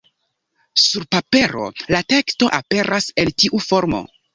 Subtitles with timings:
[0.83, 4.07] Sur papero la teksto aperas en tiu formo.